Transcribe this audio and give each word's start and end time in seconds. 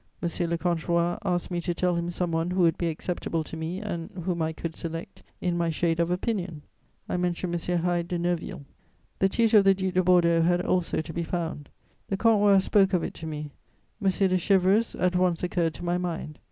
M. 0.19 0.49
le 0.49 0.57
Comte 0.57 0.87
Roy 0.87 1.15
asked 1.23 1.51
me 1.51 1.61
to 1.61 1.75
tell 1.75 1.93
him 1.95 2.09
some 2.09 2.31
one 2.31 2.49
who 2.49 2.61
would 2.63 2.75
be 2.75 2.87
acceptable 2.89 3.43
to 3.43 3.55
me 3.55 3.79
and 3.79 4.09
whom 4.25 4.41
I 4.41 4.55
would 4.63 4.73
select, 4.75 5.21
in 5.41 5.55
my 5.55 5.69
shade 5.69 5.99
of 5.99 6.09
opinion. 6.09 6.63
I 7.07 7.17
mentioned 7.17 7.53
M. 7.69 7.77
Hyde 7.83 8.07
de 8.07 8.17
Neuville. 8.17 8.63
The 9.19 9.29
tutor 9.29 9.59
of 9.59 9.65
the 9.65 9.75
Duc 9.75 9.93
de 9.93 10.01
Bordeaux 10.01 10.41
had 10.41 10.61
also 10.61 11.01
to 11.01 11.13
be 11.13 11.21
found; 11.21 11.69
the 12.07 12.17
Comte 12.17 12.41
Roy 12.41 12.57
spoke 12.57 12.93
of 12.93 13.03
it 13.03 13.13
to 13.13 13.27
me: 13.27 13.51
M. 14.01 14.09
de 14.09 14.27
Chéverus 14.37 14.99
at 14.99 15.15
once 15.15 15.43
occurred 15.43 15.75
to 15.75 15.85
my 15.85 15.99
mind. 15.99 16.39